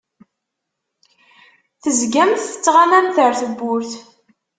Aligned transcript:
Tezgamt 1.81 2.41
tettɣamamt 2.45 3.17
ar 3.25 3.33
tewwurt. 3.41 3.91